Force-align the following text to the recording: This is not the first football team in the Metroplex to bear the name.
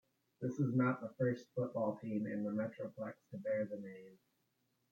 This 0.41 0.57
is 0.59 0.73
not 0.75 0.99
the 0.99 1.13
first 1.19 1.45
football 1.53 1.95
team 2.01 2.25
in 2.25 2.43
the 2.43 2.49
Metroplex 2.49 3.13
to 3.29 3.37
bear 3.37 3.65
the 3.65 3.77
name. 3.79 4.17